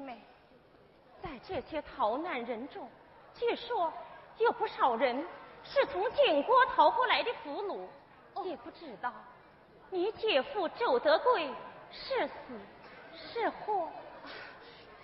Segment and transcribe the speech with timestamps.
[0.00, 0.18] 妹妹，
[1.22, 2.88] 在这些逃难人中，
[3.34, 3.92] 据说
[4.38, 5.26] 有不少人
[5.64, 9.12] 是从晋国逃过来的俘虏，也不知道
[9.90, 11.52] 你姐夫周德贵
[11.90, 12.34] 是死
[13.12, 13.88] 是活。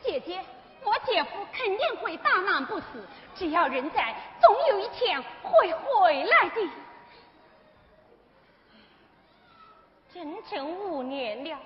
[0.00, 0.44] 姐姐，
[0.84, 6.70] 我姐夫肯定会大难不死，只要人在，总有一天会回来的。
[10.12, 11.58] 整整五年了，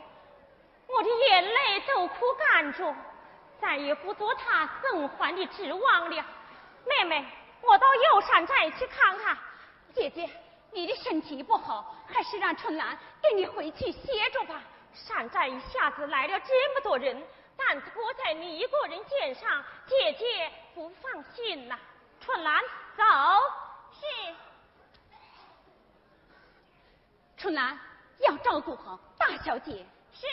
[0.87, 2.95] 我的眼泪都哭干着，
[3.61, 6.25] 再也不做他生还的指望了。
[6.87, 7.25] 妹妹，
[7.61, 9.37] 我到药山寨去看看。
[9.95, 10.29] 姐姐，
[10.71, 14.63] 你的身体不好，还是让春兰跟你回去歇着吧。
[14.95, 17.23] 山寨一下子来了这么多人。
[17.57, 21.77] 担子搁在你一个人肩上，姐姐不放心呐。
[22.21, 22.63] 春兰，
[22.97, 23.03] 走。
[23.93, 24.35] 是。
[27.37, 27.77] 春兰，
[28.21, 29.85] 要照顾好大小姐。
[30.13, 30.27] 是。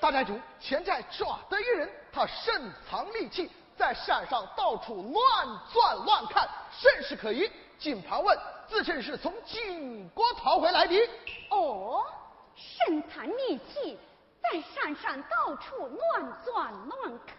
[0.00, 3.50] 大寨主，前寨抓得一人，他深藏利器。
[3.76, 7.48] 在山上到处乱钻乱看，甚是可疑。
[7.78, 8.36] 金盘问，
[8.66, 10.96] 自称是从晋国逃回来的。
[11.50, 12.04] 哦，
[12.56, 13.96] 身藏利器，
[14.42, 17.36] 在山上到处乱钻乱看，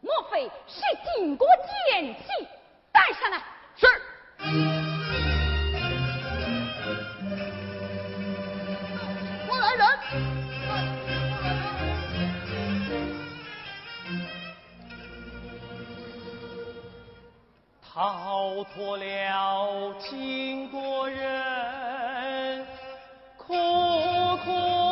[0.00, 0.80] 莫非是
[1.14, 1.46] 晋国
[1.92, 2.48] 奸细？
[2.90, 3.40] 带上来。
[3.76, 3.86] 是。
[17.98, 22.64] 逃脱了金国人，
[23.36, 23.52] 苦
[24.44, 24.87] 苦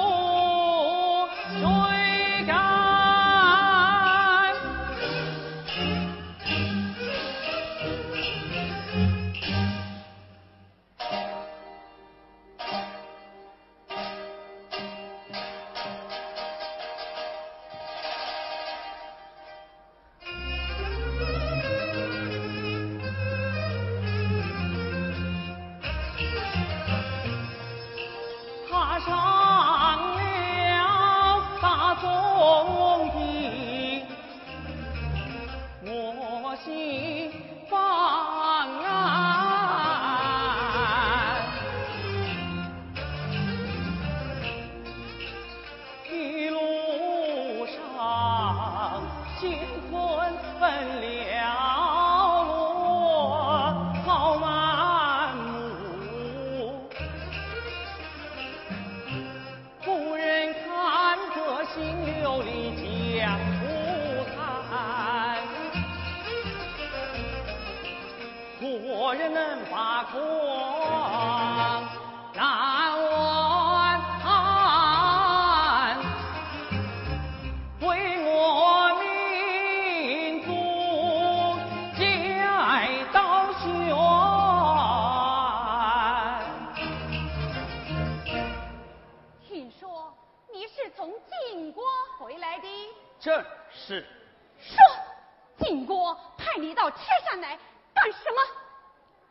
[95.58, 97.58] 晋国派你到天山来
[97.94, 98.42] 干什么？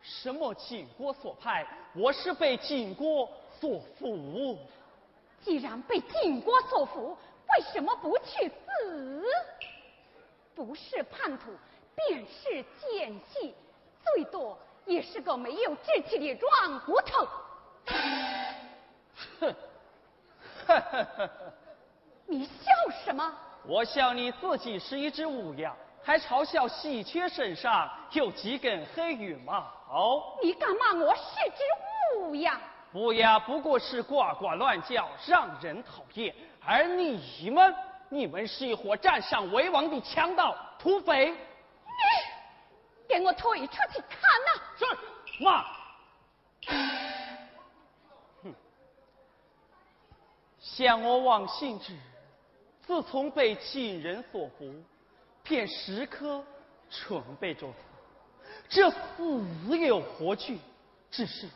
[0.02, 3.28] 什么晋国所派，我是被晋国
[3.60, 4.58] 所俘。
[5.42, 9.24] 既然被晋国所俘，为什么不去死？
[10.54, 11.50] 不是叛徒，
[11.94, 13.54] 便是奸细，
[14.04, 17.28] 最多也是个没有志气的软骨头。
[19.38, 19.54] 哼，
[20.66, 21.30] 哈哈哈！
[22.26, 22.72] 你笑
[23.04, 23.32] 什么？
[23.64, 29.58] 我笑你自己是一只乌鸦，还嘲笑喜鹊身上有几根黑羽毛。
[29.88, 32.60] 哦，你敢骂我是只乌鸦？
[32.92, 36.34] 乌鸦不过是呱呱乱叫，让人讨厌。
[36.64, 37.74] 而你们，
[38.08, 41.30] 你们是一伙占上为王的强盗土匪。
[41.30, 41.36] 你
[43.08, 44.60] 给我退出去看呐！
[44.78, 44.84] 是，
[45.44, 45.64] 骂。
[48.42, 48.54] 哼，
[50.58, 51.96] 想我王信之，
[52.86, 54.72] 自从被秦人所俘，
[55.42, 56.40] 便时刻
[56.88, 57.66] 准备着。
[58.68, 60.58] 这死有何惧？
[61.10, 61.48] 只是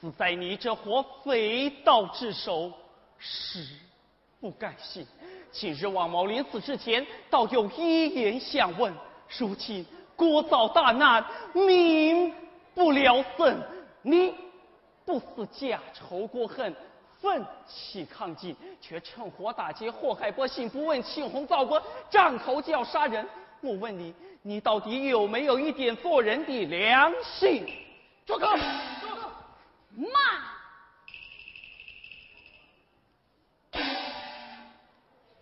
[0.00, 2.70] 死在你这活匪盗之手，
[3.18, 3.66] 实
[4.40, 5.06] 不甘心。
[5.50, 8.92] 今日王某临死之前，倒有一言相问。
[9.38, 12.30] 如今国遭大难，民
[12.74, 13.58] 不聊生。
[14.02, 14.34] 你
[15.06, 16.74] 不死家仇国恨，
[17.24, 21.80] 奋起抗金，却趁火打劫，祸害百姓，不问青红皂白，
[22.10, 23.26] 张口就要杀人。
[23.62, 27.66] 我问你，你到底有没有一点做人的良心？
[28.26, 28.46] 住口！
[29.00, 29.30] 住口
[29.96, 30.20] 妈。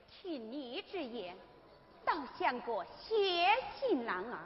[0.08, 1.34] 听你之言，
[2.04, 3.48] 倒像个邪
[3.80, 4.38] 性男儿。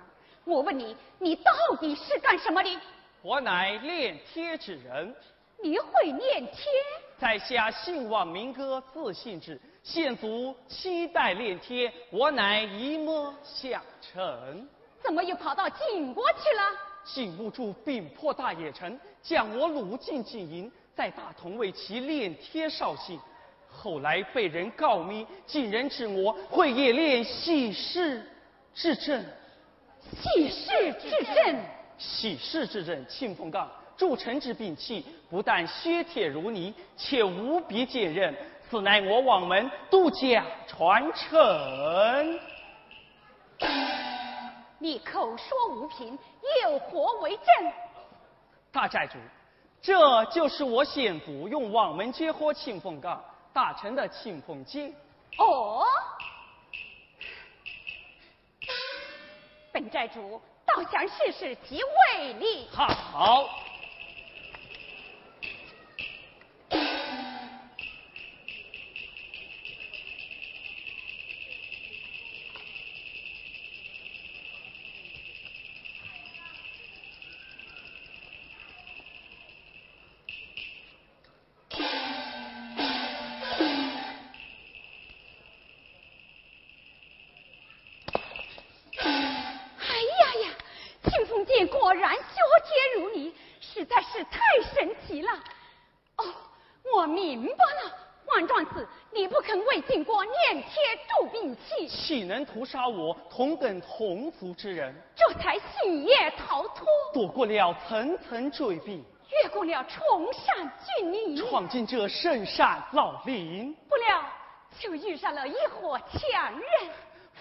[0.44, 2.80] 我问你，你到底是干什么的？
[3.20, 5.14] 我乃炼贴之人。
[5.62, 6.64] 你会炼贴？
[7.18, 9.58] 在下姓望民歌，字信之。
[9.82, 14.68] 县祖期待炼贴，我乃一摸相臣。
[15.02, 16.62] 怎么又跑到晋国去了？
[17.04, 23.18] 晋无主禀破大野城，将我掳进晋营，在大同为其炼贴绍兴。
[23.70, 28.26] 后来被人告密，晋人指我会冶炼喜事
[28.74, 29.24] 之阵。
[30.20, 31.56] 喜事之阵，
[31.96, 38.34] 喜事之阵，庆丰岗铸成之兵器，不但削铁如泥，且无比坚韧。
[38.68, 42.40] 此乃我王门独家传承。
[44.78, 46.18] 你口说无凭，
[46.64, 47.46] 有何为证？
[48.72, 49.18] 大寨主，
[49.80, 54.94] 这就是我先祖用网门接获庆丰岗打成的庆丰镜。
[55.38, 55.84] 哦。
[59.72, 62.68] 本寨主倒想试试其威力。
[62.70, 63.48] 好。
[102.44, 109.04] 屠杀我同等同族之人，这才喜夜逃脱，躲过了层层追逼，
[109.42, 114.24] 越过了崇山峻岭，闯进这深山老林，不料
[114.78, 116.90] 就遇上了一伙强人，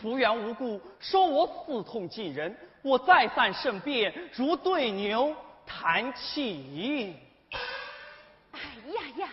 [0.04, 5.34] 无缘无故说我刺痛晋人，我再三申辩，如对牛
[5.66, 7.16] 弹琴。
[8.52, 8.60] 哎
[8.92, 9.30] 呀呀，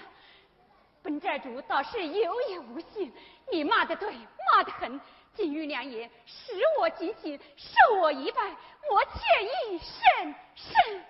[1.02, 3.12] 本寨主倒是有眼无心，
[3.50, 4.12] 你骂的对，
[4.54, 5.00] 骂的很。
[5.34, 8.54] 金玉良言，使我尽心，受我一拜，
[8.90, 9.16] 我歉
[9.72, 11.02] 意甚深。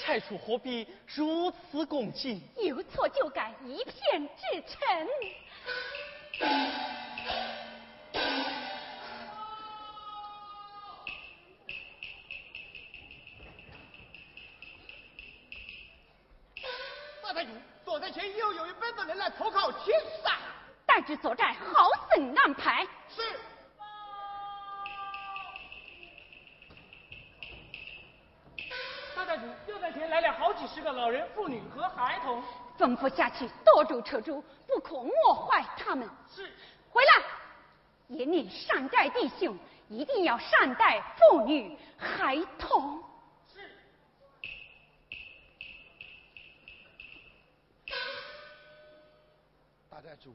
[0.00, 2.40] 蔡主何必如此恭敬？
[2.56, 4.78] 有错就改，一片至诚。
[21.16, 22.86] 所在，好生安排。
[23.08, 23.22] 是。
[29.16, 32.42] 大寨主，又在前来了好几十个老人、妇女和孩童。
[32.76, 36.08] 吩咐下去，多住车住，不可磨坏他们。
[36.28, 36.52] 是。
[36.90, 37.22] 回来，
[38.08, 39.56] 严令善待弟兄，
[39.88, 43.02] 一定要善待妇女孩童。
[43.52, 43.70] 是。
[49.88, 50.34] 大寨主。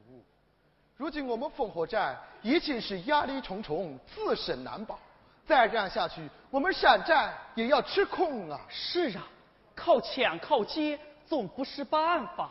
[1.00, 4.98] 如今我们烽火寨已经是压力重重，自身难保。
[5.46, 8.60] 再这样下去，我们山寨也要吃空啊！
[8.68, 9.26] 是啊，
[9.74, 12.50] 靠抢靠劫总不是办法。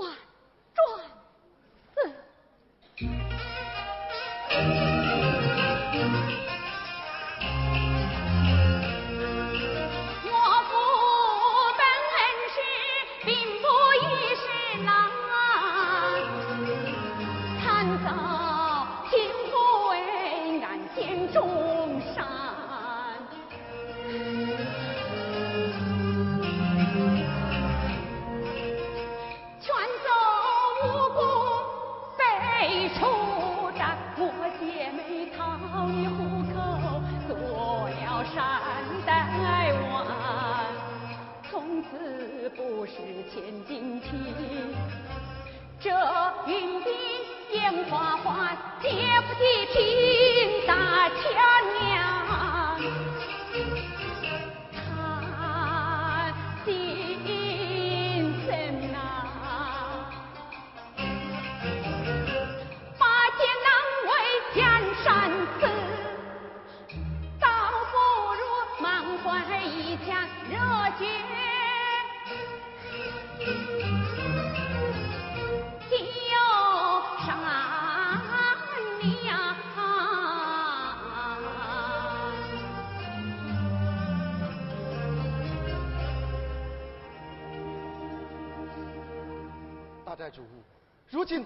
[0.00, 0.16] 万
[0.72, 1.04] 转
[2.96, 3.31] 四。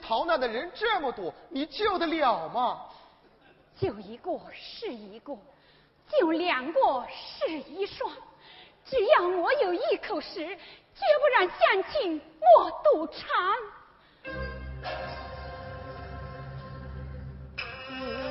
[0.07, 2.83] 逃难的人这么多，你救得了吗？
[3.77, 5.37] 救一个是一个，
[6.09, 8.09] 救两个是一双。
[8.85, 11.59] 只要我有一口食，绝不让乡
[11.91, 13.19] 亲我肚馋。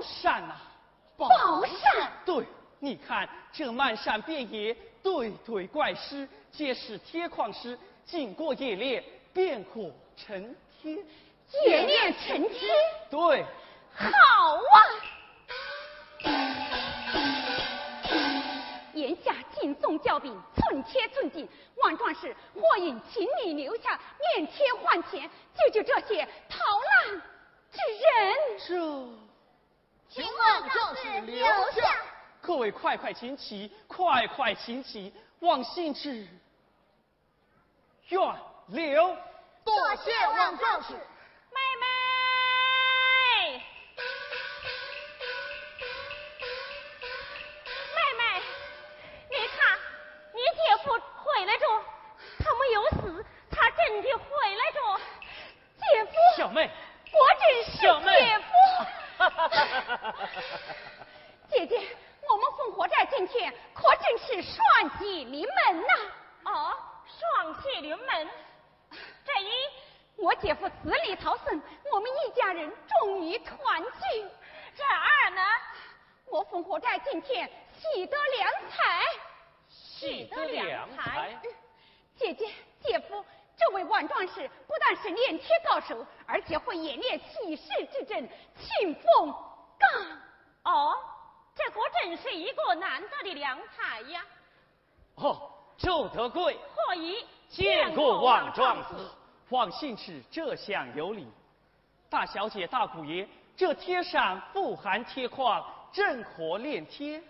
[0.02, 0.56] 山呐、
[1.18, 1.28] 宝
[1.66, 2.46] 山，对，
[2.80, 9.04] 你看这漫山遍野，对对怪石，皆是铁矿石，经过冶炼，
[9.34, 10.98] 便可成铁。
[11.66, 12.70] 冶炼成铁，
[13.10, 13.46] 对，
[13.94, 14.78] 好啊！
[18.94, 21.46] 眼下进宋教兵，寸铁寸金，
[21.84, 24.00] 万壮士或引请你留下
[24.34, 26.60] 炼铁换钱，救救这些逃
[27.10, 27.22] 难
[27.70, 28.34] 之人。
[28.66, 29.06] 这
[30.14, 31.96] 请王壮士留下。
[32.42, 36.28] 各位快快请起，快快请起，望信之
[38.10, 38.36] 愿
[38.68, 39.18] 留。
[39.64, 40.94] 多谢王壮士。
[40.94, 41.86] 妹妹，
[47.96, 48.42] 妹妹，
[49.30, 49.80] 你看，
[50.34, 50.92] 你姐夫
[51.24, 51.66] 回来着，
[52.38, 55.00] 他没有死，他真的回来着。
[55.78, 56.70] 姐夫，小妹，
[57.12, 58.46] 果真是小妹姐夫。
[61.50, 61.96] 姐姐，
[62.28, 65.94] 我们烽火寨今天可真是双喜临门呐、
[66.46, 66.76] 哦，
[67.06, 68.30] 双喜临门，
[69.24, 69.52] 这一
[70.16, 74.28] 我姐夫死里逃生，我们一家人终于团聚。
[74.76, 75.42] 这二呢，
[76.26, 79.04] 我烽火寨今天喜得良才。
[79.70, 81.40] 喜得良才。
[82.18, 82.52] 姐姐、
[82.84, 83.24] 姐夫，
[83.56, 89.36] 这位王壮士不但是炼铁高手，而且会冶炼起事之阵，庆丰
[89.80, 90.22] 刚。
[90.64, 90.96] 哦，
[91.56, 94.24] 这果真是一个难得的良才呀！
[95.16, 98.96] 哦，周德贵，何以见过王壮士。
[100.32, 101.28] 这项有礼。
[102.10, 107.22] 大小姐、大姑爷，这贴上富含铁矿，正可炼贴。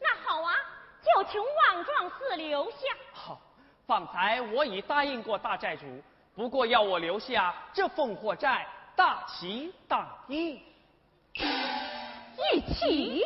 [0.00, 0.54] 那好啊，
[1.02, 2.76] 就请王壮士留下。
[3.12, 3.40] 好，
[3.86, 5.84] 方才我已答应过大寨主，
[6.34, 10.62] 不过要我留下这烽火寨，大旗大义。
[11.34, 13.22] 一起，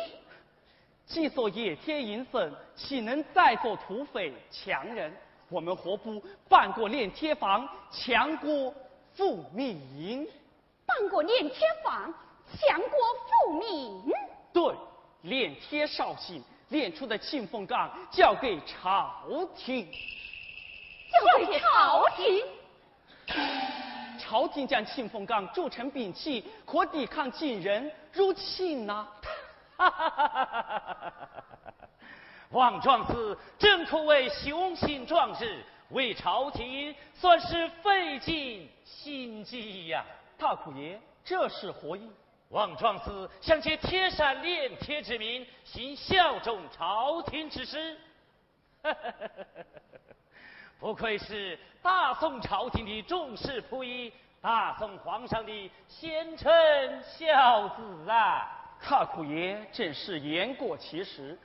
[1.05, 5.15] 既做野天银粉，岂能再做土匪强人？
[5.47, 8.73] 我们何不办过炼贴房，强国
[9.15, 10.27] 富民？
[10.85, 12.13] 办过炼铁坊，
[12.53, 12.89] 强国
[13.25, 14.13] 富民。
[14.53, 14.75] 对，
[15.23, 19.11] 炼铁绍兴，炼出的庆丰钢交给朝
[19.55, 19.91] 廷，
[21.11, 22.45] 交给朝廷。
[24.19, 29.07] 朝廷将庆丰钢铸成兵器，可抵抗金人入侵呐、
[32.51, 40.05] 王壮士真可谓雄心壮志，为朝廷算是费尽心机呀、
[40.37, 42.09] 大苦爷，这是何意？
[42.49, 47.97] 望壮士想借贴山炼铁之名，行效忠朝廷之事。
[50.79, 58.77] 不愧是大宋朝廷的重视仆役，大宋皇上的贤臣孝子啊！
[58.87, 61.37] 大苦爷真是言过其实。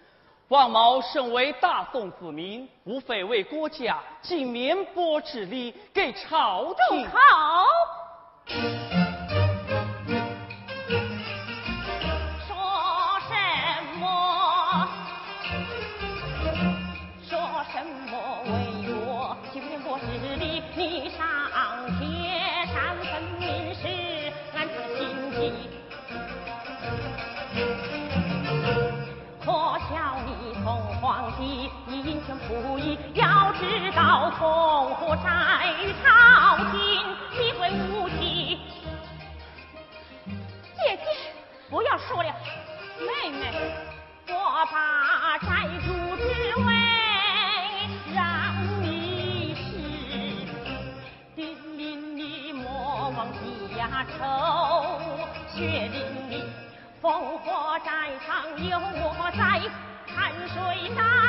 [0.51, 7.09] 望某身为大宋子民，无非为国家尽绵薄之力，给朝廷。
[7.09, 9.00] 好。
[34.39, 35.25] 烽火在
[36.03, 36.79] 朝廷，
[37.33, 38.59] 你会无忌。
[40.77, 41.05] 姐姐，
[41.69, 42.33] 不要说了，
[42.99, 43.53] 妹妹，
[44.29, 46.23] 我把寨主之
[46.65, 46.69] 位
[48.15, 48.23] 让
[48.83, 49.61] 你使，
[51.37, 51.39] 叮
[51.77, 51.79] 咛
[52.15, 54.23] 你莫忘记呀仇，
[55.55, 56.33] 血淋淋，
[57.03, 57.89] 烽火在
[58.27, 58.29] 场
[58.65, 59.61] 有我在，
[60.07, 61.20] 看谁能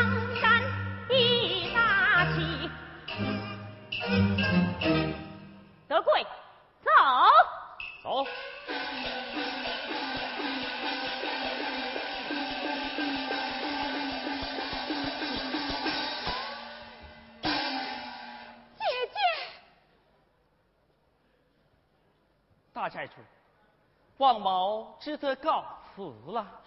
[25.01, 26.61] 只得告辞了。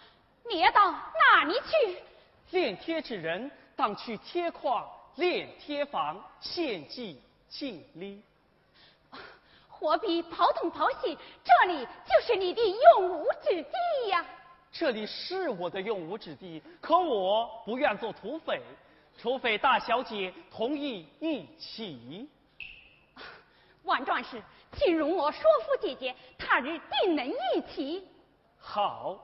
[0.47, 2.03] 你要到哪里去？
[2.51, 3.49] 炼铁之人。
[3.77, 8.23] 当去铁矿炼铁坊献祭敬礼，
[9.67, 11.17] 何必跑东跑西？
[11.43, 14.25] 这里就是你的用武之地呀！
[14.71, 18.61] 这里是我的用武之地，可我不愿做土匪，
[19.17, 22.29] 除非大小姐同意一起。
[23.83, 28.07] 万壮士，请容我说服姐姐，他日定能一起。
[28.65, 29.17] 好。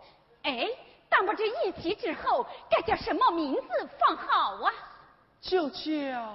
[0.43, 0.69] 哎。
[1.13, 4.73] 但不知一起之后该叫什么名字放好啊？
[5.41, 6.33] 就叫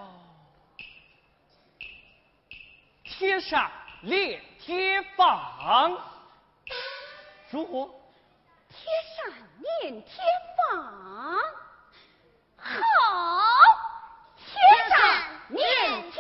[3.03, 3.71] 贴上
[4.03, 5.99] 炼铁坊，
[7.49, 7.91] 如何？
[8.69, 9.33] 贴上
[9.81, 10.23] 炼铁
[10.71, 11.39] 坊，
[12.59, 12.83] 好，
[14.37, 14.53] 贴
[14.91, 14.99] 上
[15.49, 16.13] 炼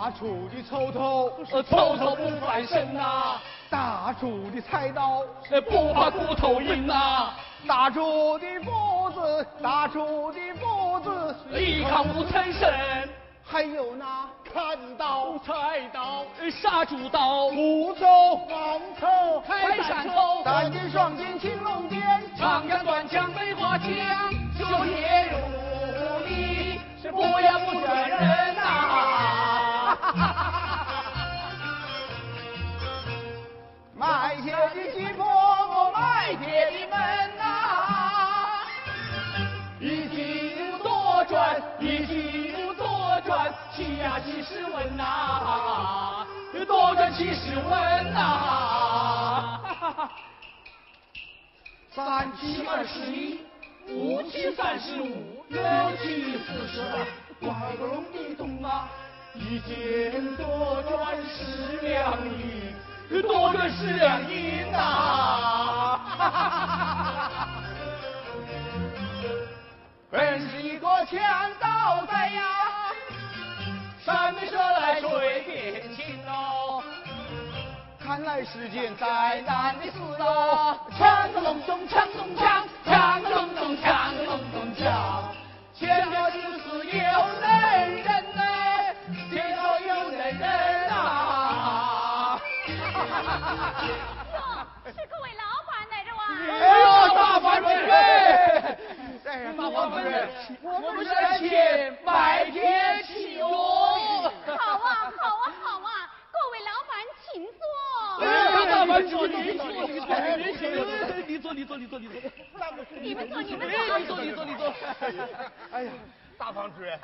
[0.00, 3.38] 大厨的抽头呃抽头不翻身呐。
[3.68, 7.36] 大厨的菜刀呃不怕骨头硬啊
[7.68, 12.66] 大厨的斧子大厨的斧子力抗不成身
[13.44, 17.50] 还有那砍刀菜刀杀猪刀。
[17.50, 22.00] 不头黄头开山刀单剑双剑青龙鞭
[22.38, 23.90] 长枪短枪梅花枪。
[24.56, 28.49] 修也如你是不要不转人。
[30.12, 31.94] 哈哈哈哈哈哈，
[33.94, 36.98] 卖酒的寂寞，我卖酒的门
[37.38, 37.40] 呐，
[39.78, 46.26] 一斤多转，一斤多转，七呀七十文呐，
[46.66, 50.10] 多转七十文呐，哈哈哈，
[51.94, 53.40] 三七二十一，
[53.88, 55.62] 五七三十五，六
[56.02, 57.06] 七四十二，
[57.40, 58.88] 怪不容易，懂吗？
[59.34, 65.98] 一件多赚十两银，多赚十两银呐！
[70.10, 71.18] 本是一个强
[71.60, 72.42] 盗贼呀，
[74.04, 76.82] 山没蛇来水变情哦。
[77.98, 85.32] 看来是件灾难的事哦，抢个隆咚，抢咚抢，抢个隆咚，抢个隆咚抢，
[85.72, 87.00] 前头就是有
[87.40, 88.24] 人人
[93.20, 96.20] 哟，是各位老板来着哇！
[96.48, 97.90] 哎呦，大房主任！
[99.24, 100.28] 哎，大房主任，
[100.62, 103.46] 我们是来钱买天气哟！
[103.46, 106.10] 好啊，好啊，好啊！
[106.32, 106.90] 各位老板，
[107.30, 107.60] 请坐。
[108.24, 108.26] 哎，
[108.70, 109.74] 大房主任，你坐，你
[111.40, 112.18] 坐，你坐，你坐，你坐，你坐。
[113.00, 113.98] 你们坐，你们坐。
[113.98, 114.62] 你坐，你坐，你坐。
[115.72, 115.92] 哎呀，
[116.38, 116.98] 大房主任。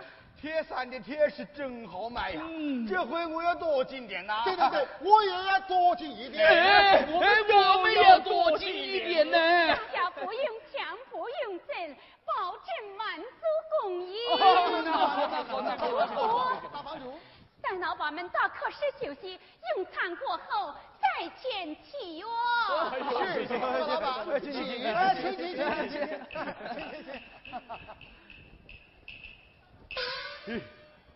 [0.46, 2.40] 铁三的铁是真好卖呀！
[2.88, 4.44] 这回我要多进点呐！
[4.44, 6.46] 对对对， 我也要多进一点。
[6.46, 7.18] 哎，我
[7.82, 9.36] 们要多进一点呢！
[9.36, 13.26] 大家不用抢，不用争，保证满足
[13.82, 14.14] 供应。
[14.38, 17.18] 好，好，好，好，大房主，
[17.60, 19.40] 带老板们到客室休息，
[19.74, 22.28] 用餐过后再见起哟。
[23.34, 24.78] 谢谢老板，请，请，请，
[25.20, 26.20] 请，请，请，
[30.46, 30.62] 请。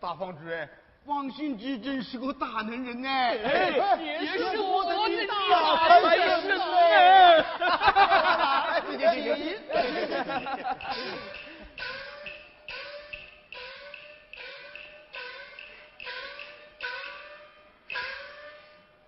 [0.01, 0.69] 大房主任，
[1.05, 3.07] 王兴之真是个大能人呢！
[3.07, 3.69] 哎，
[4.01, 4.93] 也是我的
[5.25, 6.01] 大才
[6.41, 6.63] 是呢！
[8.85, 9.57] 自己请。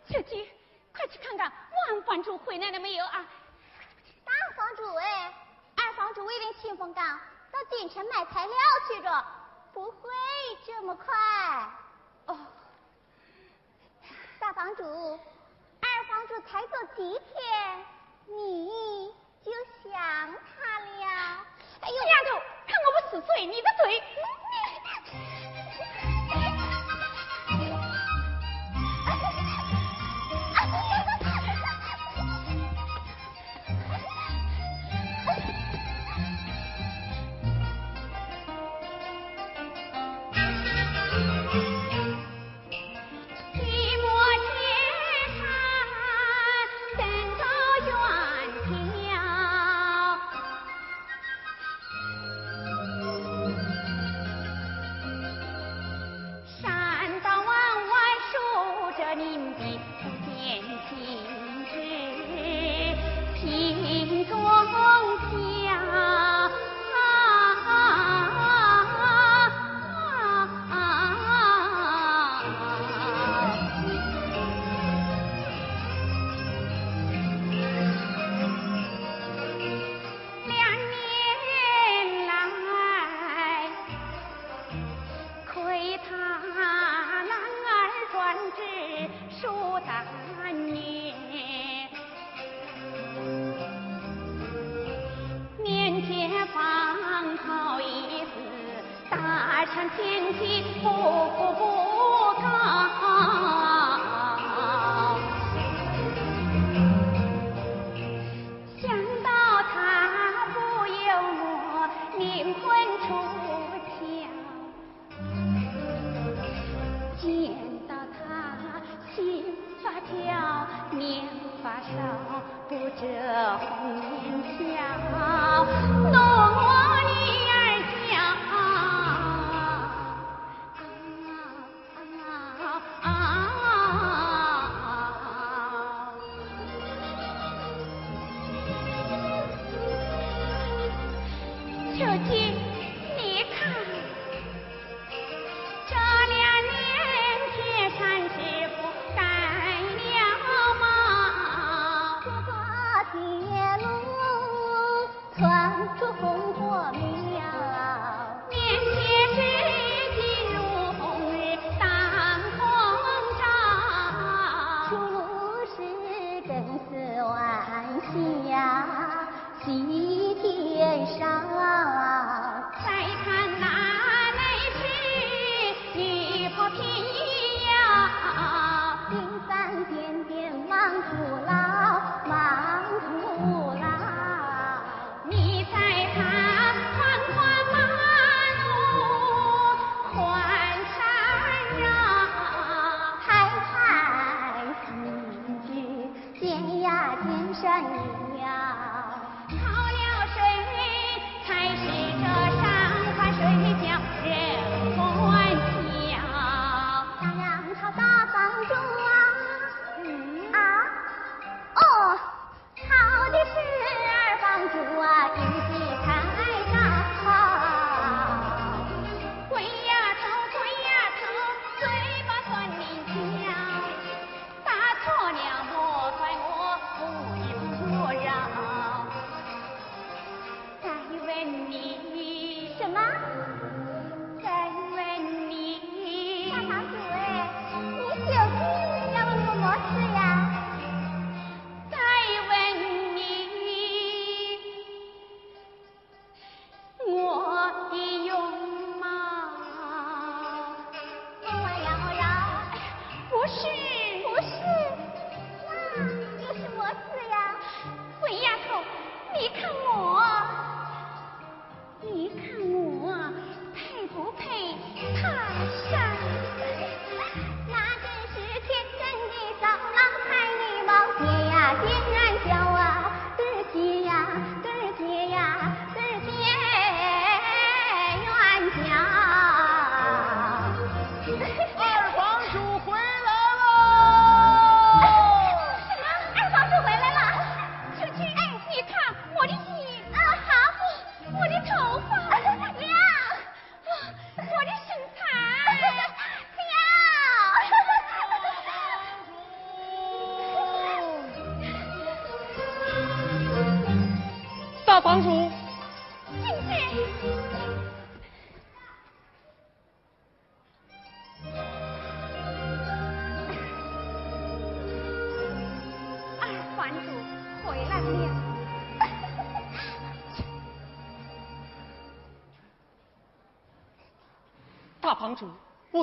[0.08, 0.48] 秋菊，
[0.94, 1.52] 快去看看
[1.90, 3.26] 王房主回来了没有啊？
[4.24, 5.34] 大房主哎，
[5.76, 7.20] 二房主为了庆丰岗
[7.52, 8.56] 到京城买材料
[8.88, 9.43] 去着。
[9.74, 10.10] 不会
[10.66, 11.16] 这么快
[12.28, 12.38] 哦，
[14.40, 15.20] 大房主，
[15.82, 17.86] 二房主才走几天，
[18.28, 19.52] 你就
[19.84, 21.46] 想他了？
[21.82, 24.00] 哎呦，丫头，看我不死碎你的嘴！
[24.00, 24.06] 祭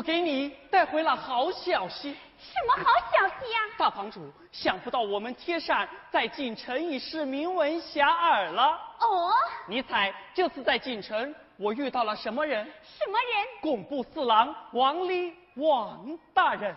[0.01, 2.17] 我给你带回了好消息。
[2.39, 8.81] 什么好消息呀、大房主，想不到我们贴山在锦城已是名闻遐迩了。
[8.99, 9.31] 哦，
[9.69, 12.65] 你猜这次在锦城，我遇到了什么人？
[12.65, 13.47] 什么人？
[13.61, 16.75] 工部四郎王立王大人。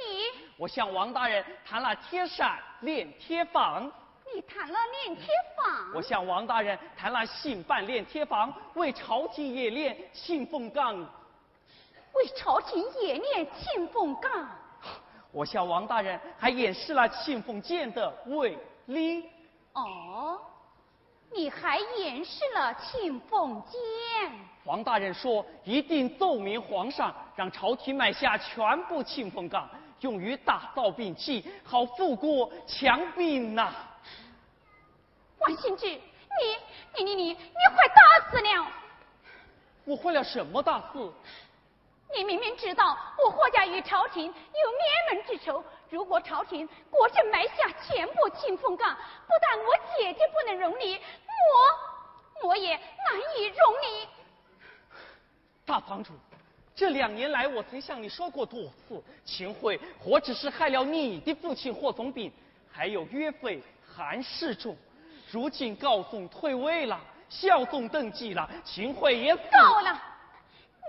[0.00, 0.24] 你
[0.56, 3.84] 我向王大人谈了贴山练贴坊，
[4.34, 5.92] 你谈了练贴坊？
[5.94, 11.08] 我向王大人谈了兴办练贴坊，为朝廷冶炼信奉岗。
[12.14, 14.48] 为朝廷冶炼庆丰岗。
[15.30, 19.28] 我向王大人还演示了庆丰剑的威力。
[19.72, 20.40] 哦，
[21.32, 23.80] 你还演示了庆丰剑。
[24.64, 29.68] 王大人说一定奏明皇上，让朝廷买下全部庆丰岗，
[30.00, 33.74] 用于打造兵器，好富国强兵呐、
[35.40, 36.00] 王兴志，你
[36.96, 38.66] 你你你你坏大事了！
[39.84, 41.12] 我坏了什么大事？
[42.12, 51.00] 你明明知道我霍家与朝廷有灭门之仇，如果朝廷果真埋下全部清风岗，不但我姐姐不能容你，
[52.42, 54.08] 我我也难以容你。
[55.64, 56.12] 大房主，
[56.74, 62.32] 这两年来我曾向你说过多次，秦桧何止是害了你的父亲霍总兵，
[62.70, 64.76] 还有岳飞、韩世忠。
[65.30, 70.00] 如今高宗退位了，孝宗登基了，秦桧也死够了，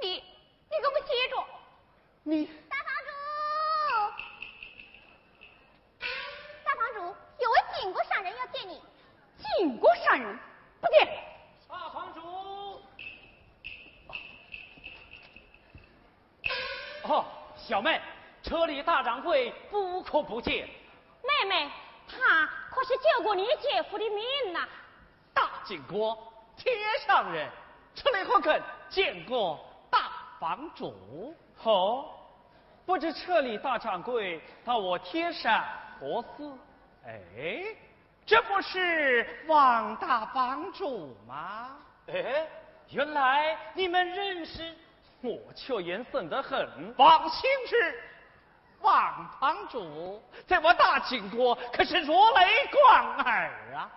[0.04, 0.24] 你
[0.76, 1.42] 你给我记住！
[2.24, 3.10] 你大房主，
[6.66, 7.00] 大房主，
[7.40, 8.82] 有位金国上人要见你。
[9.38, 10.38] 金国上人，
[10.82, 11.08] 不见。
[11.70, 12.82] 大房主。
[17.04, 18.02] 哦，小妹，
[18.44, 20.68] 车里大掌柜不可不见。
[21.24, 21.72] 妹妹，
[22.06, 24.68] 他可是救过你姐夫的命呐、
[25.34, 26.76] 大金国天
[27.08, 27.50] 上人，
[27.94, 29.75] 这里可肯见过大
[30.40, 31.36] 房主？
[31.64, 32.10] 哦，
[32.86, 35.64] 不知车里大掌柜到我贴山
[36.00, 36.52] 何事？
[37.06, 37.64] 哎，
[38.26, 41.78] 这不是王大房主吗？
[42.08, 42.48] 哎，
[42.90, 44.74] 原来你们认识。
[45.22, 46.94] 我却眼深得很。
[46.98, 48.00] 王兴之，
[48.82, 53.90] 王堂主，在我大晋国可是如雷贯耳啊！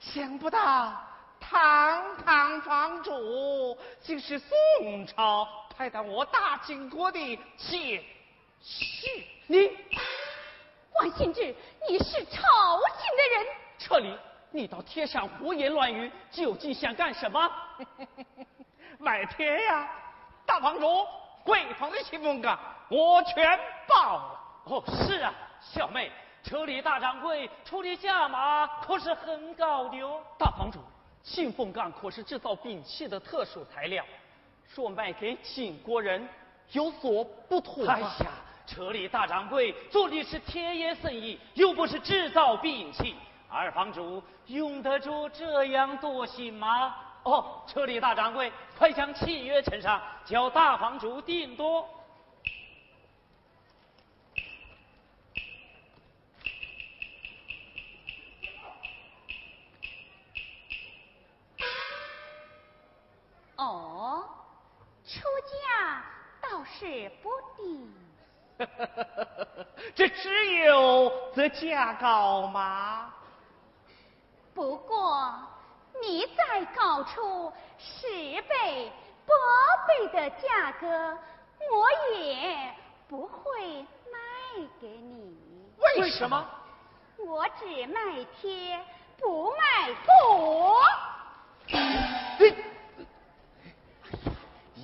[0.00, 0.92] 想不到
[1.38, 8.02] 堂堂房主竟是宋朝派到我大晋国的奸
[8.60, 9.26] 细。
[9.48, 9.70] 你，
[10.94, 11.54] 王信之，
[11.88, 13.46] 你是朝廷的人。
[13.78, 14.16] 撤离！
[14.52, 17.50] 你到铁上胡言乱语，究竟想干什么？
[18.98, 19.90] 买铁呀！
[20.46, 21.04] 大房主，
[21.44, 22.56] 贵方的信封岗
[22.88, 23.58] 我全
[23.88, 24.40] 报了。
[24.66, 26.10] 哦，是啊，小妹，
[26.44, 30.22] 车里大掌柜出的价码可是很高的哦。
[30.38, 30.78] 大房主，
[31.24, 34.04] 信封钢可是制造兵器的特殊材料，
[34.74, 36.28] 说卖给晋国人
[36.72, 37.86] 有所不妥。
[37.86, 38.10] 哎呀，
[38.66, 43.14] 车里大掌柜做的是铁业生意，又不是制造兵器，
[43.48, 46.96] 二房主用得着这样多心吗？
[47.22, 51.88] 哦，车里大掌柜，快将契约呈上，叫大房主定夺。
[63.56, 64.28] 哦，
[65.14, 66.04] 出价
[66.42, 67.88] 倒是不低。
[69.94, 73.14] 这只有这价高吗？
[74.54, 75.32] 不过
[76.00, 78.06] 你再高出十
[78.42, 78.92] 倍、
[79.26, 79.34] 八
[79.88, 81.18] 倍的价格，
[81.72, 82.74] 我也
[83.08, 85.36] 不会卖给你。
[85.98, 86.44] 为什么？
[87.18, 88.80] 我只卖贴，
[89.18, 90.80] 不卖佛。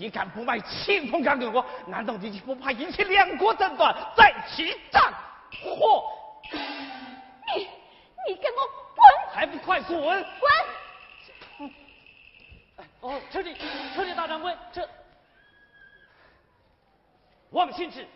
[0.01, 1.63] 你敢不卖庆丰钢给我？
[1.87, 5.13] 难道你就不怕引起两国争端，再起战
[5.63, 6.11] 火？
[7.55, 7.69] 你
[8.27, 8.57] 你给我
[8.97, 9.35] 滚！
[9.35, 9.99] 还不快滚！
[9.99, 11.71] 滚！
[13.03, 13.55] 哦，车里
[13.95, 14.89] 车里大掌柜，这
[17.51, 18.09] 王信志，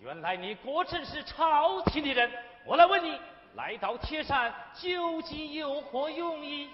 [0.00, 2.30] 原来你果真是朝廷的人。
[2.66, 3.18] 我来问你，
[3.54, 6.68] 来到铁山究竟有何用意？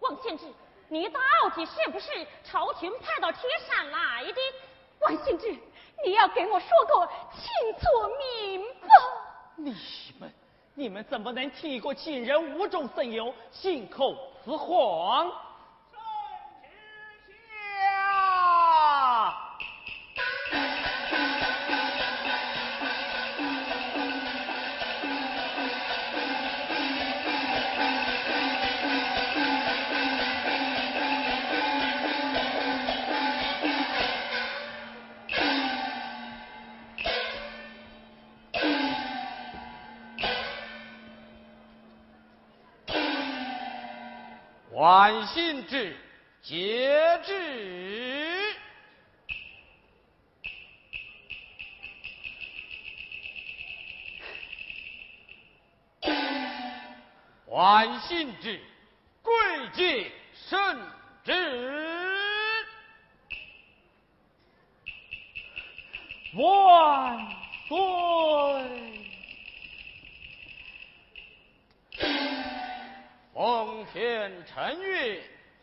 [0.00, 0.46] 王献之，
[0.94, 1.20] 你到
[1.56, 2.06] 底是不是
[2.44, 4.40] 朝廷派到铁山来的？
[5.00, 5.50] 万幸之，
[6.04, 7.84] 你要给我说个清楚
[8.48, 8.86] 明白。
[9.56, 9.74] 你
[10.20, 10.32] 们，
[10.74, 15.32] 你们怎么能听一个晋人无中生有，信口雌黄？
[45.64, 45.96] 万信之
[46.42, 47.32] 节制。
[57.48, 58.60] 万信之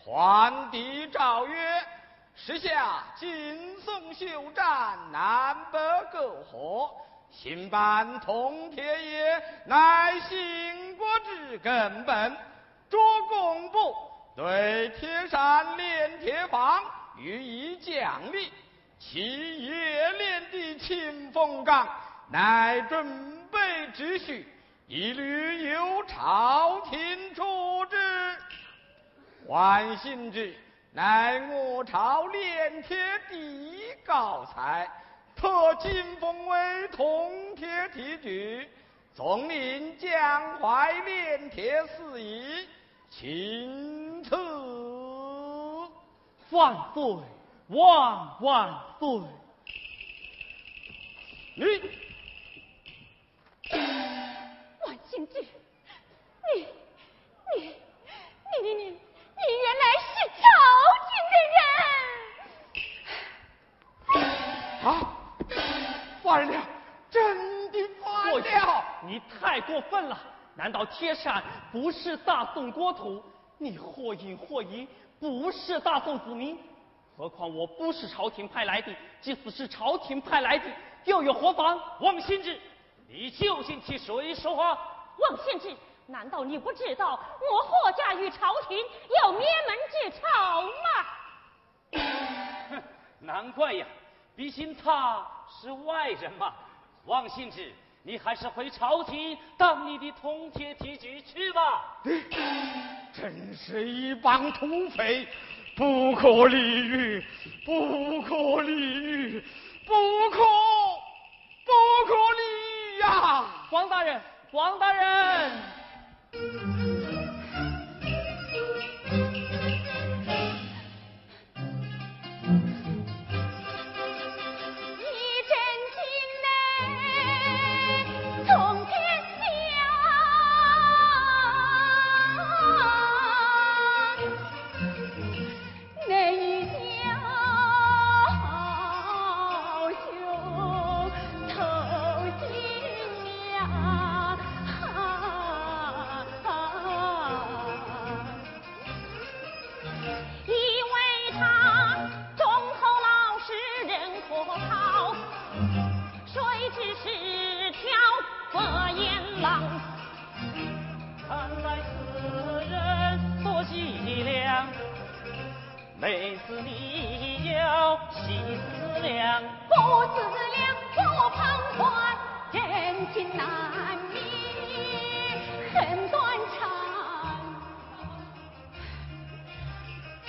[0.04, 1.84] 桓帝诏曰：
[2.36, 4.26] 时下晋宋休
[4.56, 5.80] 战，南北
[6.12, 6.90] 沟壑，
[7.30, 12.36] 兴办通铁业，乃兴国之根本。
[12.90, 12.98] 着
[13.30, 13.96] 工部
[14.36, 16.84] 对铁山炼铁坊
[17.18, 18.52] 予以奖励，
[18.98, 21.88] 其冶炼的秦风岗，
[22.32, 24.48] 乃准备之序。
[24.88, 27.98] 一律由朝廷处置。
[29.48, 30.54] 万幸之
[30.94, 32.98] 乃我朝炼铁
[33.30, 34.90] 第一高才，
[35.36, 38.70] 特晋封为通铁提举，
[39.14, 42.68] 总领江淮炼铁事宜，
[43.10, 44.36] 钦此。
[46.52, 47.04] 万岁！
[47.70, 49.22] 万万岁！
[51.56, 52.01] 你。
[69.12, 70.18] 你太过分了！
[70.56, 73.22] 难道铁山不是大宋国土？
[73.58, 74.88] 你或隐或隐，
[75.20, 76.58] 不是大宋子民。
[77.18, 80.66] 何况我不是朝廷派来的，即使是朝廷派来的，
[81.04, 81.78] 又有何妨？
[82.00, 82.58] 王信之。
[83.10, 84.80] 你究竟替谁说话？
[85.18, 87.20] 王献之，难道你不知道
[87.52, 88.78] 我霍家与朝廷
[89.26, 90.22] 有灭门之仇
[90.86, 92.00] 吗？
[92.70, 92.84] 哼，
[93.20, 93.86] 难怪呀，
[94.38, 96.54] 毕竟他是外人嘛。
[97.06, 97.74] 王献之，
[98.04, 102.00] 你还是回朝廷当你的通铁提举去吧。
[102.04, 102.20] 这
[103.14, 105.28] 真是一帮土匪，
[105.76, 107.24] 不可理喻，
[107.64, 109.44] 不可理喻，
[109.86, 109.94] 不
[110.32, 110.40] 可
[111.66, 111.72] 不
[112.08, 112.42] 可理
[112.98, 113.46] 喻呀！
[113.70, 114.20] 王大人，
[114.52, 115.52] 王大人。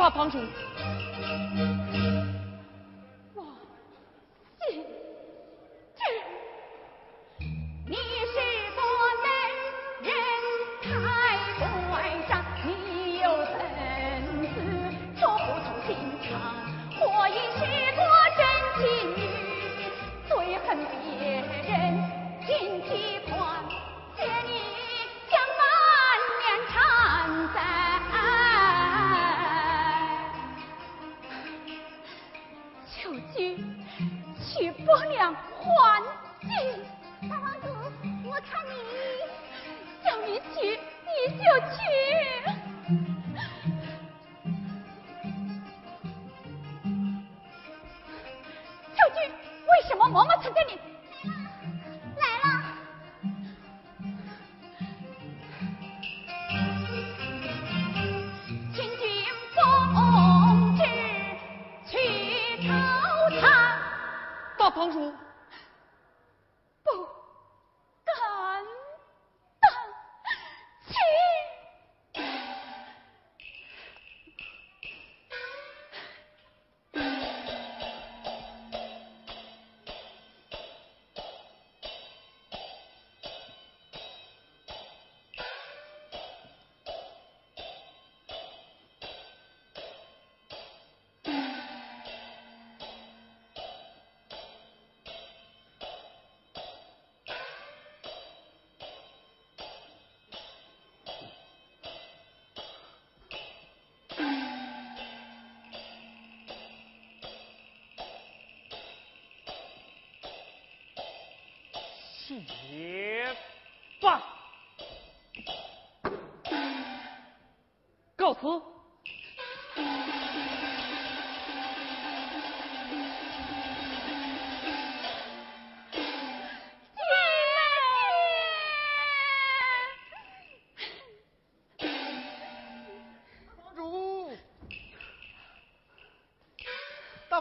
[0.03, 0.36] 大堂主，
[34.93, 35.91] 姑娘还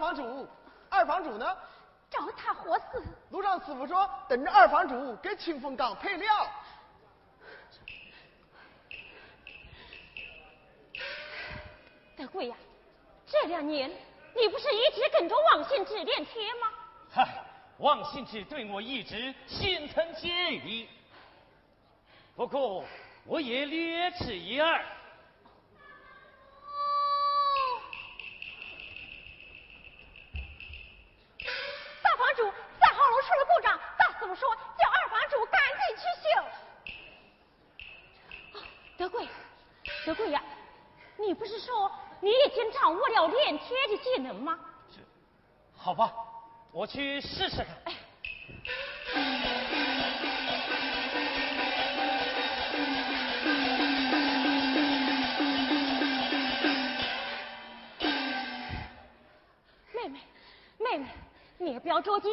[0.01, 0.47] 房主，
[0.89, 1.55] 二房主呢？
[2.09, 3.03] 找他活死？
[3.29, 6.51] 路上师傅说，等着二房主给清风岗配料。
[12.17, 12.55] 德贵呀，
[13.27, 13.89] 这两年
[14.35, 16.71] 你不是一直跟着王信之练贴吗？
[17.11, 17.45] 嗨，
[17.77, 20.89] 王信之对我一直心存建议，
[22.35, 22.83] 不过
[23.25, 24.83] 我也略知一二。
[46.91, 47.67] 去试试看。
[59.93, 60.19] 妹妹，
[60.79, 61.07] 妹妹，
[61.59, 62.27] 你也不要着急，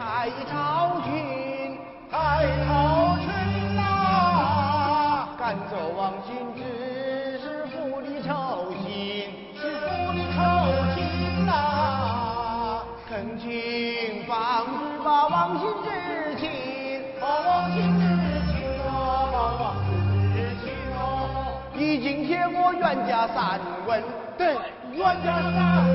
[0.00, 1.76] 帖才朝君，
[2.10, 2.16] 才
[2.64, 3.28] 朝君
[3.76, 10.40] 呐，赶走王兴之是府里酬心，是府里酬
[10.94, 12.80] 心呐，
[13.10, 15.90] 恳请帮主把王兴之
[16.38, 16.48] 请，
[17.20, 18.06] 把王兴之
[18.48, 18.56] 请
[18.88, 19.92] 啊，把王兴
[20.32, 20.98] 之请啊，
[21.76, 24.02] 已经贴过冤家三文，
[24.38, 24.56] 对，
[24.94, 25.89] 冤家三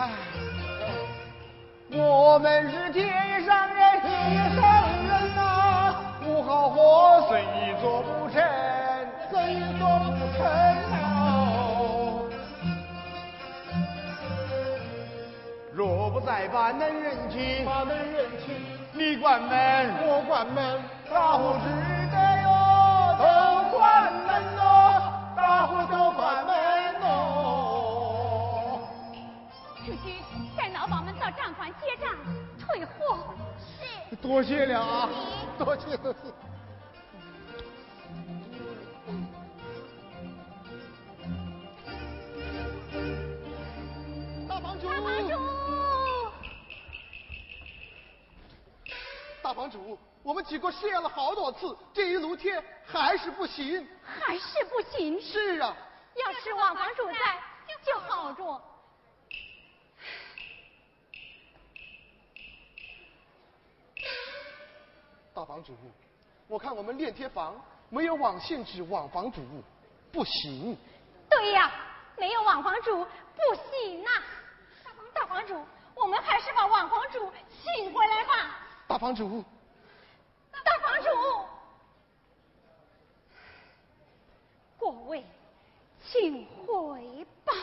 [0.00, 0.08] 唉，
[1.90, 4.08] 我们是天上人，天
[4.54, 4.62] 上
[5.06, 5.94] 人呐、
[6.24, 8.42] 不好活，生意做不成，
[9.30, 10.40] 生意做不成
[10.90, 10.96] 啊。
[15.74, 18.56] 若不再把能人情，把能人情，
[18.94, 20.80] 你关门，我关门，
[21.12, 21.68] 大伙只
[31.20, 32.16] 到账房结账
[32.58, 33.34] 退货。
[33.58, 34.16] 是。
[34.16, 35.08] 多谢了啊，
[35.58, 36.18] 多谢多谢。
[44.48, 45.38] 大房主，大房主，
[49.42, 53.86] 大房主，我们几个试验了好多次，这一炉贴还是不行。
[54.02, 55.20] 还是不行。
[55.20, 55.76] 是啊，
[56.14, 57.14] 要是王房主在
[57.84, 58.60] 就好着。
[65.40, 65.74] 大房主，
[66.46, 69.40] 我看我们链贴房没有网限制网房主，
[70.12, 70.76] 不行。
[71.30, 71.72] 对呀，
[72.18, 73.02] 没有网房主
[73.34, 74.10] 不行呐、
[74.84, 75.58] 大房大房主，
[75.94, 78.54] 我们还是把网房主请回来吧。
[78.86, 79.42] 大房主，
[80.52, 81.08] 大房主，
[84.78, 85.24] 各位，
[86.04, 87.54] 请回吧。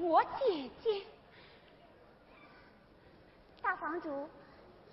[0.00, 1.02] 我姐姐。
[3.62, 4.28] 大房主。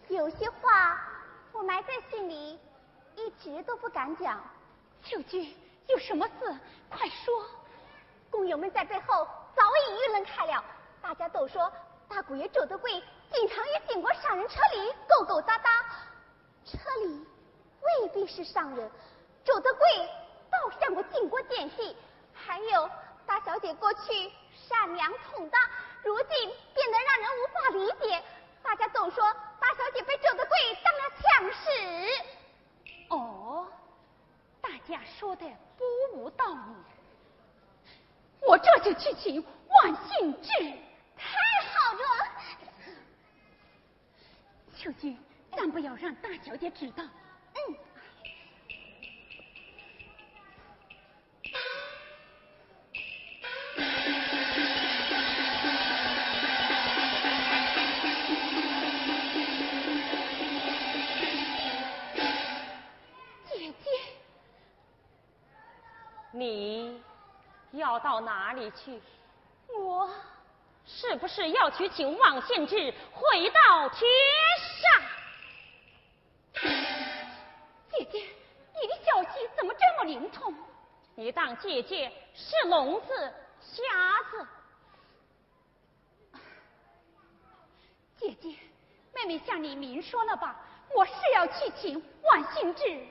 [0.08, 1.02] 有些话
[1.52, 2.60] 我埋在心里，
[3.16, 4.40] 一直都不敢讲。
[5.04, 5.56] 秀君，
[5.88, 6.60] 有什么事
[6.90, 7.46] 快说。
[8.30, 10.64] 工友们在背后早已议论开了，
[11.02, 11.72] 大家都说
[12.08, 15.86] 大姑爷周德贵经常与经过商人车里勾勾搭搭。
[16.66, 17.26] 车里
[17.82, 18.92] 未必是商人，
[19.44, 19.88] 周德贵
[20.52, 21.98] 倒向过经过奸细。
[22.32, 22.88] 还有
[23.26, 24.32] 大小姐过去
[24.68, 25.60] 善良通达，
[26.04, 28.24] 如今变得让人无法理解。
[28.64, 29.24] 大家都说
[29.60, 31.66] 大小姐被周德贵当了枪使。
[33.10, 33.68] 哦，
[34.62, 35.46] 大家说的
[35.78, 35.84] 不
[36.18, 36.60] 无道理。
[38.42, 40.50] 我这就去请万幸志，
[41.16, 41.38] 太
[41.72, 42.00] 好了。
[44.76, 45.16] 秋菊，
[45.56, 47.04] 咱不要让大小姐知道。
[47.04, 47.76] 嗯。
[67.86, 69.00] 要到哪里去？
[69.78, 70.10] 我
[70.88, 74.02] 是不是要去请王献之回到天
[74.82, 75.02] 上？
[77.92, 80.54] 姐姐，你的消息怎么这么灵通？
[81.14, 83.84] 你当姐姐是聋子、瞎
[84.32, 84.48] 子？
[88.18, 88.56] 姐姐，
[89.14, 90.56] 妹妹向你明说了吧，
[90.96, 93.08] 我是要去请王献之。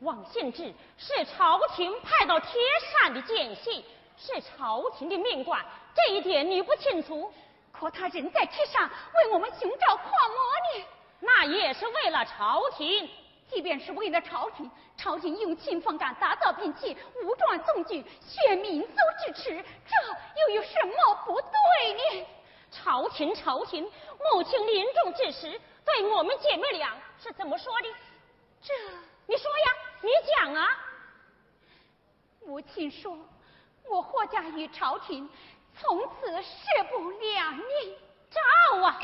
[0.00, 2.50] 王献之是朝廷派到铁
[2.80, 3.84] 山的奸细，
[4.22, 5.64] 是朝廷的命官，
[5.94, 7.32] 这一点你不清楚。
[7.72, 10.36] 可他人在天上为我们寻找矿魔
[10.78, 10.86] 呢，
[11.20, 13.08] 那也是为了朝廷。
[13.48, 22.26] 即便是为了朝廷，朝廷用清风杆打造兵器，武装纵军，选民族之耻，这又有什么不对呢？
[22.70, 23.90] 朝廷，朝廷，
[24.32, 27.88] 母亲临终之时对我们姐妹俩是怎么说的？
[28.62, 28.74] 这，
[29.26, 29.86] 你说呀。
[30.02, 30.66] 你讲啊！
[32.46, 33.18] 母亲说
[33.90, 35.28] ：“我霍家与朝廷
[35.78, 36.48] 从此势
[36.90, 37.98] 不两立。”
[38.30, 38.40] 赵
[38.86, 39.00] 啊！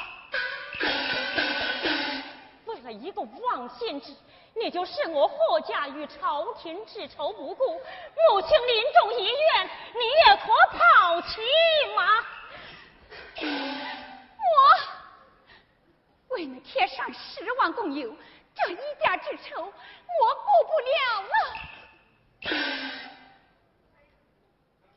[2.66, 4.14] 为了一个王献之，
[4.54, 11.40] 你就视我霍家与朝廷之仇不顾，母亲临终遗愿，你也可抛弃
[11.96, 12.24] 吗？
[14.38, 18.14] 我为了贴上十万工友。
[18.54, 21.34] 这一家之仇，我顾不了了。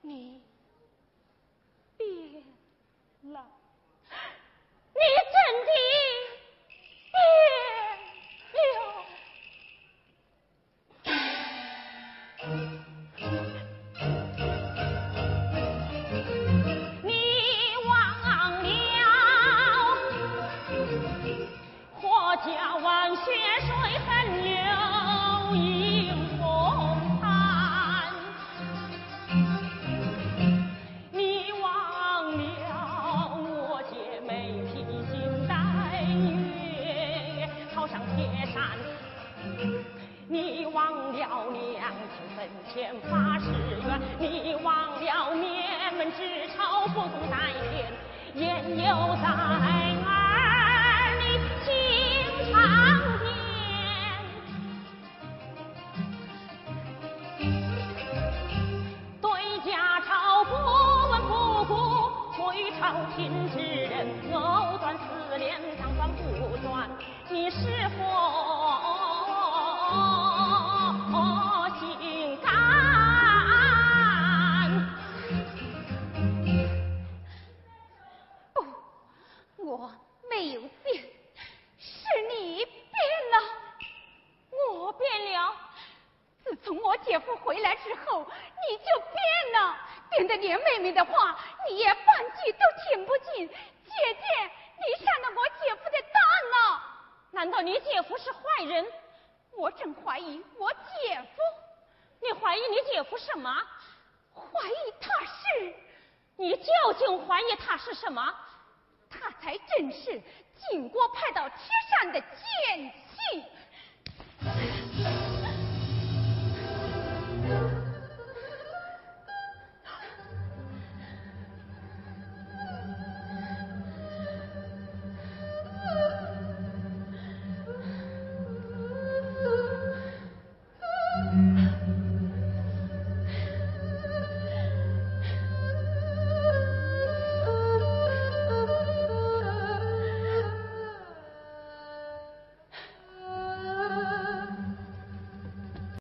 [0.01, 0.41] 你
[1.97, 2.43] 变
[3.33, 3.45] 了，
[4.93, 5.35] 你真
[5.65, 5.71] 的
[7.11, 7.23] 变
[8.85, 9.05] 了。
[42.79, 43.45] 前发誓
[43.85, 44.73] 愿，你忘
[45.03, 47.35] 了年门之朝不共戴
[47.69, 47.91] 天，
[48.35, 49.59] 焉有在儿
[51.19, 51.21] 女
[51.65, 51.67] 心
[52.53, 52.55] 长
[53.19, 53.27] 天？
[59.21, 59.27] 对
[59.69, 60.09] 家朝
[60.45, 60.49] 不
[61.11, 61.31] 闻不
[61.65, 61.69] 顾，
[62.37, 62.81] 对朝
[63.17, 63.19] 廷
[63.51, 66.89] 之人藕断丝连，当断不断，
[67.29, 67.57] 你是
[67.97, 68.38] 否？